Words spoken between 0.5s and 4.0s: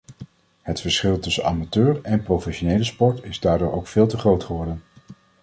Het verschil tussen amateur en professionele sport is daardoor ook